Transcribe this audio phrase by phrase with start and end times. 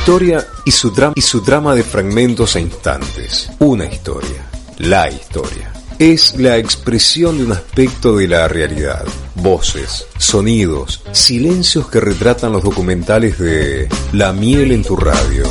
[0.00, 3.50] historia y su, y su drama de fragmentos e instantes.
[3.58, 4.48] Una historia.
[4.78, 5.74] La historia.
[5.98, 9.04] Es la expresión de un aspecto de la realidad.
[9.34, 15.44] Voces, sonidos, silencios que retratan los documentales de La miel en tu radio.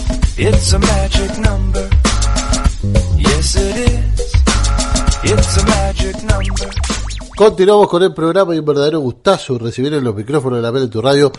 [7.36, 10.86] Continuamos con el programa y un verdadero gustazo recibir en los micrófonos de la miel
[10.86, 11.32] en tu radio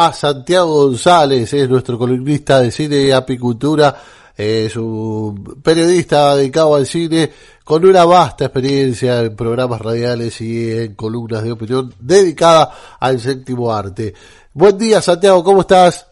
[0.00, 3.96] a Santiago González, es nuestro columnista de cine y apicultura,
[4.36, 7.28] es un periodista dedicado al cine
[7.64, 13.72] con una vasta experiencia en programas radiales y en columnas de opinión dedicada al séptimo
[13.72, 14.14] arte.
[14.52, 16.06] Buen día Santiago, ¿cómo estás?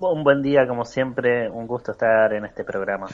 [0.00, 3.06] Un buen día, como siempre, un gusto estar en este programa.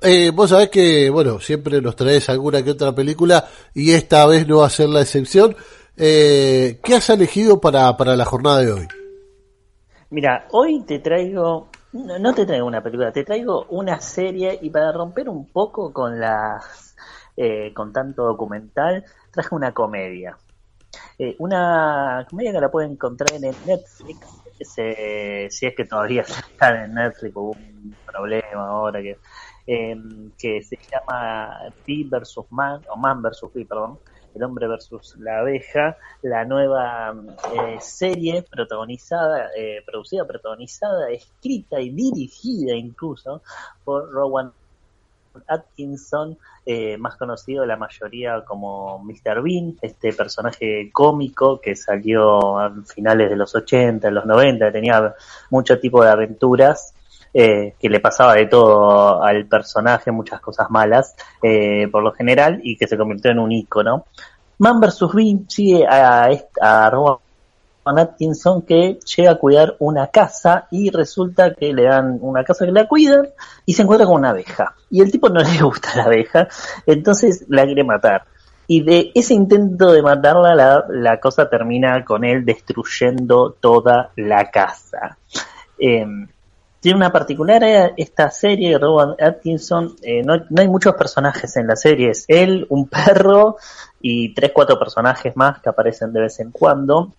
[0.00, 4.48] Eh, vos sabés que, bueno, siempre nos traes alguna que otra película y esta vez
[4.48, 5.54] no va a ser la excepción.
[5.98, 8.88] Eh, ¿Qué has elegido para, para la jornada de hoy?
[10.10, 14.92] Mira, hoy te traigo, no, te traigo una película, te traigo una serie y para
[14.92, 16.94] romper un poco con las,
[17.34, 20.36] eh, con tanto documental, traje una comedia.
[21.18, 24.04] Eh, una comedia que la pueden encontrar en Netflix,
[24.60, 26.22] si es que todavía
[26.52, 29.18] está en Netflix, hubo un problema ahora que,
[30.38, 33.98] que se llama P versus Man, o Man versus perdón,
[34.36, 37.14] el hombre versus la abeja, la nueva
[37.54, 43.42] eh, serie protagonizada, eh, producida, protagonizada, escrita y dirigida incluso
[43.84, 44.52] por Rowan
[45.48, 49.42] Atkinson, eh, más conocido de la mayoría como Mr.
[49.42, 55.14] Bean, este personaje cómico que salió a finales de los 80, los 90, tenía
[55.50, 56.95] mucho tipo de aventuras
[57.38, 62.60] eh, que le pasaba de todo al personaje, muchas cosas malas, eh, por lo general,
[62.62, 64.06] y que se convirtió en un ícono.
[64.56, 65.12] Man vs.
[65.12, 66.30] Bee sigue a,
[66.62, 67.20] a, a
[67.84, 72.72] Atkinson que llega a cuidar una casa y resulta que le dan una casa que
[72.72, 73.28] la cuidan
[73.66, 74.74] y se encuentra con una abeja.
[74.90, 76.48] Y el tipo no le gusta la abeja,
[76.86, 78.24] entonces la quiere matar.
[78.66, 84.50] Y de ese intento de matarla, la, la cosa termina con él destruyendo toda la
[84.50, 85.18] casa.
[85.78, 86.06] Eh,
[86.80, 87.62] tiene una particular
[87.96, 92.88] esta serie, Robert Atkinson, eh, no, hay muchos personajes en la serie, es él, un
[92.88, 93.56] perro
[94.00, 97.12] y tres, cuatro personajes más que aparecen de vez en cuando.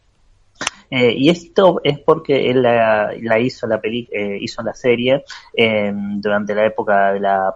[0.89, 6.55] Eh, y esto es porque él la, hizo la peli, eh, hizo la serie durante
[6.55, 7.53] la época de la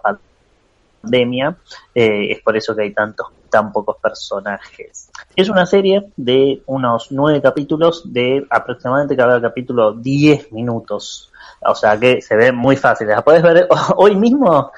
[1.01, 1.55] pandemia,
[1.93, 5.09] es por eso que hay tantos tan pocos personajes.
[5.35, 11.31] Es una serie de unos nueve capítulos de aproximadamente cada capítulo 10 minutos.
[11.61, 13.07] O sea que se ve muy fácil.
[13.07, 14.71] La puedes ver hoy mismo,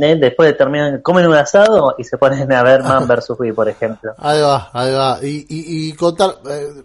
[0.00, 0.16] ¿eh?
[0.16, 3.36] después de terminar, comen un asado y se ponen a ver Man vs.
[3.38, 4.12] Bee, por ejemplo.
[4.18, 5.18] Ahí va, ahí va.
[5.22, 6.82] Y, y, contar, eh,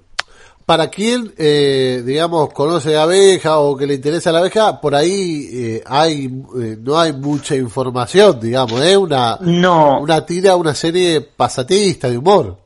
[0.66, 5.82] para quien, eh, digamos, conoce a abeja o que le interesa la abeja, por ahí
[5.86, 6.30] hay
[6.80, 10.00] no hay mucha información, digamos, es una, no.
[10.00, 12.63] una tira, una serie pasatista de humor.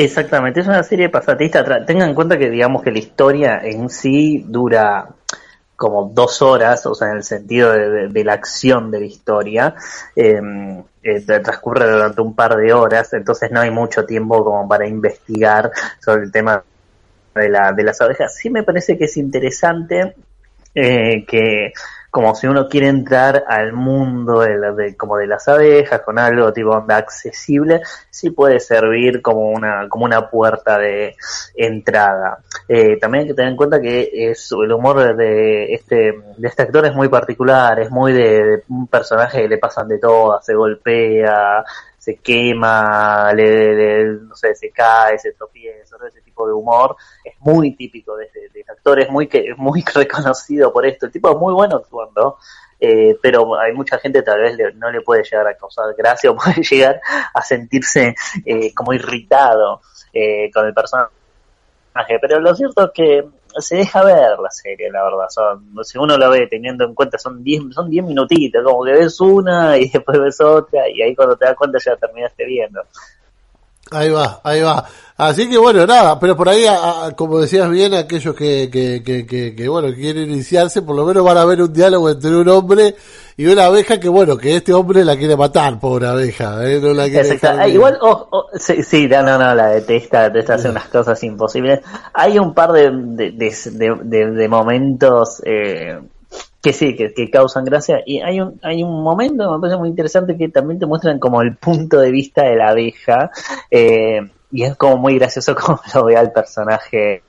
[0.00, 1.84] Exactamente, es una serie pasatista.
[1.84, 5.08] Tengan en cuenta que digamos que la historia en sí dura
[5.74, 9.74] como dos horas, o sea, en el sentido de, la acción de la historia,
[10.14, 14.86] em, eh, transcurre durante un par de horas, entonces no hay mucho tiempo como para
[14.86, 16.62] investigar sobre el tema
[17.34, 18.36] de, la, de las abejas.
[18.36, 20.14] Sí me parece que es interesante
[20.76, 21.72] eh, que
[22.18, 26.74] como si uno quiere entrar al mundo de, como de las abejas con algo tipo
[26.88, 27.80] accesible,
[28.10, 31.14] sí puede servir como una como una puerta de
[31.54, 32.40] entrada.
[32.66, 36.62] Eh, también hay que tener en cuenta que es el humor de este de este
[36.62, 40.54] actor es muy particular, es muy de, un personaje que le pasan de todo, se
[40.54, 41.64] golpea,
[42.08, 47.76] se quema, le, no sé, se cae, se tropieza, ese tipo de humor es muy
[47.76, 51.36] típico de este, de actor, es muy, que, muy reconocido por esto, el tipo es
[51.36, 52.38] muy bueno actuando,
[52.80, 56.36] eh, pero hay mucha gente tal vez no le puede llegar a causar gracia o
[56.42, 56.98] puede llegar
[57.34, 58.14] a sentirse
[58.46, 61.12] eh, como irritado eh, con el personaje,
[62.22, 63.28] pero lo cierto es que
[63.60, 65.26] se deja ver la serie, la verdad.
[65.28, 68.92] Son, si uno la ve teniendo en cuenta, son 10 son diez minutitos, como que
[68.92, 72.82] ves una y después ves otra, y ahí cuando te das cuenta ya terminaste viendo.
[73.90, 74.84] Ahí va, ahí va.
[75.16, 76.64] Así que bueno, nada, pero por ahí,
[77.16, 81.38] como decías bien, aquellos que, que, que, que, bueno, quieren iniciarse, por lo menos van
[81.38, 82.94] a ver un diálogo entre un hombre
[83.36, 86.78] y una abeja que bueno, que este hombre la quiere matar, pobre abeja, ¿eh?
[86.80, 87.98] no la quiere ah, Igual,
[88.54, 91.80] sí, sí, no, no, la detesta, detesta hacer unas cosas imposibles.
[92.12, 95.98] Hay un par de, de, de, de momentos, eh,
[96.62, 98.02] que sí, que, que, causan gracia.
[98.04, 101.42] Y hay un, hay un momento, me parece muy interesante, que también te muestran como
[101.42, 103.30] el punto de vista de la abeja.
[103.70, 104.20] Eh,
[104.50, 107.22] y es como muy gracioso como lo ve al personaje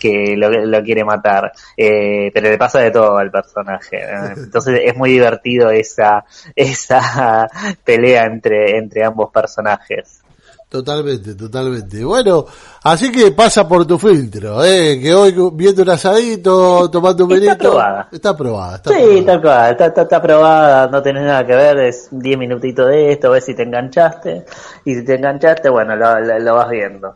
[0.00, 4.02] que lo, quiere matar, eh, pero le pasa de todo al personaje.
[4.36, 6.24] Entonces es muy divertido esa,
[6.54, 7.48] esa
[7.84, 10.22] pelea entre, entre ambos personajes.
[10.68, 12.04] Totalmente, totalmente.
[12.04, 12.44] Bueno,
[12.82, 14.98] así que pasa por tu filtro, ¿eh?
[15.00, 17.52] que hoy viendo un asadito, tomando un vinito.
[17.52, 18.08] Está aprobada.
[18.10, 18.76] Está aprobada.
[18.76, 22.88] Está sí, está aprobada, está, está, aprobada, no tenés nada que ver, es 10 minutitos
[22.88, 24.44] de esto, ves si te enganchaste.
[24.84, 27.14] Y si te enganchaste, bueno, lo, lo, vas viendo.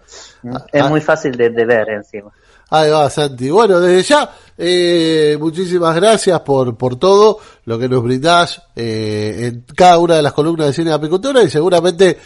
[0.48, 0.88] Ah, es ah.
[0.88, 2.30] muy fácil de, de, ver encima.
[2.70, 3.50] Ahí va, Santi.
[3.50, 9.64] Bueno, desde ya, eh, muchísimas gracias por, por todo lo que nos brindás eh, en
[9.74, 12.16] cada una de las columnas de Cine de Apicultura y seguramente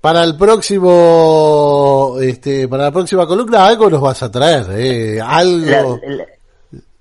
[0.00, 6.00] para el próximo, este, para la próxima columna algo nos vas a traer, eh, algo.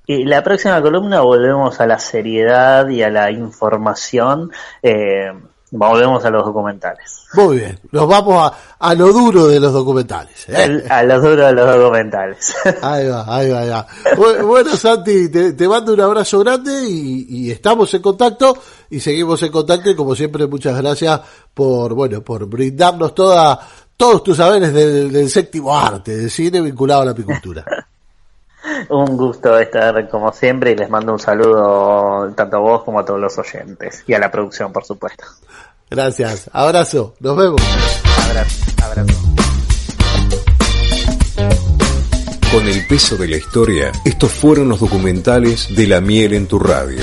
[0.05, 4.51] y la próxima columna volvemos a la seriedad y a la información.
[4.81, 5.31] Eh,
[5.71, 7.25] volvemos a los documentales.
[7.33, 10.47] Muy bien, nos vamos a, a lo duro de los documentales.
[10.47, 10.83] ¿eh?
[10.89, 12.55] A lo duro de los documentales.
[12.81, 13.87] Ahí va, ahí va, ya.
[14.15, 18.57] Bueno, Santi, te, mando un abrazo grande y, estamos en contacto
[18.89, 21.19] y seguimos en contacto y como siempre muchas gracias
[21.53, 23.59] por, bueno, por brindarnos toda,
[23.95, 27.65] todos tus saberes del, del séptimo arte, del cine vinculado a la apicultura.
[28.89, 33.05] Un gusto estar como siempre y les mando un saludo tanto a vos como a
[33.05, 35.23] todos los oyentes y a la producción, por supuesto.
[35.89, 37.61] Gracias, abrazo, nos vemos.
[38.29, 39.27] Abrazo, abrazo.
[42.51, 46.59] Con el peso de la historia, estos fueron los documentales de la miel en tu
[46.59, 47.01] radio.